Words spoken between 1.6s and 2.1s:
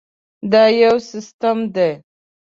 دی.